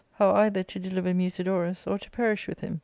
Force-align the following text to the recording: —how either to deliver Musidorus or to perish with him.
—how 0.19 0.33
either 0.33 0.63
to 0.63 0.79
deliver 0.79 1.13
Musidorus 1.13 1.85
or 1.85 1.99
to 1.99 2.09
perish 2.09 2.47
with 2.47 2.61
him. 2.61 2.79